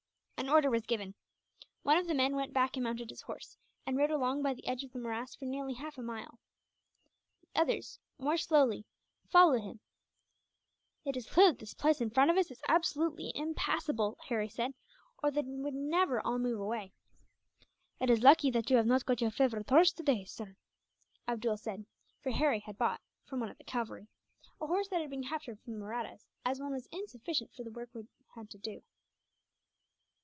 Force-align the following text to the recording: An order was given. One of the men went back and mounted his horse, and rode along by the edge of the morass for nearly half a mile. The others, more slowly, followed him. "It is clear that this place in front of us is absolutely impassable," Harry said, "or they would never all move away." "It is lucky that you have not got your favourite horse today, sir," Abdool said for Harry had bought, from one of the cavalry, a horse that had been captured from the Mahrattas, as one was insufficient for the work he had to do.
An 0.41 0.49
order 0.55 0.71
was 0.71 0.85
given. 0.85 1.13
One 1.83 1.97
of 1.97 2.07
the 2.07 2.13
men 2.15 2.35
went 2.35 2.51
back 2.51 2.75
and 2.75 2.83
mounted 2.83 3.09
his 3.09 3.21
horse, 3.21 3.55
and 3.85 3.95
rode 3.95 4.09
along 4.11 4.41
by 4.41 4.53
the 4.53 4.67
edge 4.67 4.83
of 4.83 4.91
the 4.91 4.99
morass 4.99 5.33
for 5.35 5.45
nearly 5.45 5.75
half 5.75 5.97
a 5.99 6.03
mile. 6.03 6.39
The 7.53 7.61
others, 7.61 7.99
more 8.19 8.35
slowly, 8.37 8.83
followed 9.29 9.61
him. 9.61 9.79
"It 11.05 11.15
is 11.15 11.29
clear 11.29 11.51
that 11.51 11.59
this 11.59 11.73
place 11.75 12.01
in 12.01 12.09
front 12.09 12.31
of 12.31 12.37
us 12.37 12.49
is 12.51 12.61
absolutely 12.67 13.31
impassable," 13.33 14.17
Harry 14.27 14.49
said, 14.49 14.73
"or 15.23 15.31
they 15.31 15.41
would 15.43 15.73
never 15.75 16.19
all 16.19 16.39
move 16.39 16.59
away." 16.59 16.91
"It 18.01 18.09
is 18.09 18.21
lucky 18.23 18.51
that 18.51 18.69
you 18.69 18.75
have 18.75 18.87
not 18.87 19.05
got 19.05 19.21
your 19.21 19.31
favourite 19.31 19.69
horse 19.69 19.93
today, 19.93 20.25
sir," 20.25 20.57
Abdool 21.29 21.55
said 21.57 21.85
for 22.21 22.31
Harry 22.31 22.59
had 22.59 22.77
bought, 22.79 22.99
from 23.23 23.39
one 23.39 23.51
of 23.51 23.57
the 23.57 23.63
cavalry, 23.63 24.09
a 24.59 24.67
horse 24.67 24.89
that 24.89 24.99
had 25.01 25.09
been 25.11 25.23
captured 25.29 25.61
from 25.61 25.73
the 25.73 25.79
Mahrattas, 25.79 26.25
as 26.43 26.59
one 26.59 26.73
was 26.73 26.87
insufficient 26.87 27.53
for 27.53 27.63
the 27.63 27.71
work 27.71 27.91
he 27.93 28.01
had 28.35 28.49
to 28.49 28.57
do. 28.57 28.83